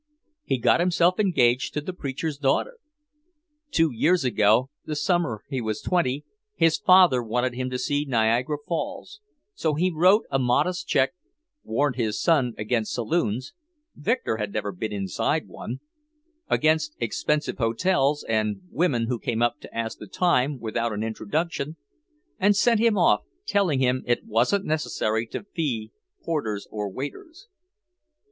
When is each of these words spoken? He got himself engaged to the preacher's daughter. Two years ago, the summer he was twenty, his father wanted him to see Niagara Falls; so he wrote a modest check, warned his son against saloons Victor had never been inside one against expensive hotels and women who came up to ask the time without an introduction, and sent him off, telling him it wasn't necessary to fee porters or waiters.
He 0.43 0.57
got 0.57 0.79
himself 0.79 1.19
engaged 1.19 1.75
to 1.75 1.81
the 1.81 1.93
preacher's 1.93 2.39
daughter. 2.39 2.79
Two 3.69 3.91
years 3.93 4.25
ago, 4.25 4.71
the 4.83 4.95
summer 4.95 5.43
he 5.47 5.61
was 5.61 5.79
twenty, 5.79 6.25
his 6.55 6.79
father 6.79 7.21
wanted 7.21 7.53
him 7.53 7.69
to 7.69 7.77
see 7.77 8.05
Niagara 8.05 8.57
Falls; 8.57 9.21
so 9.53 9.75
he 9.75 9.91
wrote 9.95 10.25
a 10.31 10.39
modest 10.39 10.87
check, 10.87 11.13
warned 11.63 11.97
his 11.97 12.19
son 12.19 12.55
against 12.57 12.95
saloons 12.95 13.53
Victor 13.95 14.37
had 14.37 14.51
never 14.51 14.71
been 14.71 14.91
inside 14.91 15.47
one 15.47 15.81
against 16.49 16.95
expensive 16.99 17.59
hotels 17.59 18.23
and 18.27 18.61
women 18.71 19.05
who 19.05 19.19
came 19.19 19.43
up 19.43 19.59
to 19.59 19.71
ask 19.71 19.99
the 19.99 20.07
time 20.07 20.57
without 20.59 20.91
an 20.91 21.03
introduction, 21.03 21.77
and 22.39 22.55
sent 22.55 22.79
him 22.79 22.97
off, 22.97 23.21
telling 23.45 23.77
him 23.79 24.01
it 24.07 24.25
wasn't 24.25 24.65
necessary 24.65 25.27
to 25.27 25.43
fee 25.43 25.91
porters 26.23 26.67
or 26.71 26.89
waiters. 26.89 27.47